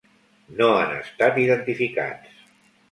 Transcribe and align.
No 0.61 0.69
han 0.77 0.95
estat 1.01 1.39
identificats. 1.45 2.43